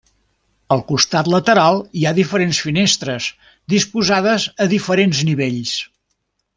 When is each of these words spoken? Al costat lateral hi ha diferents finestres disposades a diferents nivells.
Al 0.75 0.79
costat 0.91 1.29
lateral 1.33 1.77
hi 1.99 2.07
ha 2.11 2.15
diferents 2.21 2.63
finestres 2.69 3.29
disposades 3.77 4.49
a 4.67 4.71
diferents 4.77 5.25
nivells. 5.33 5.77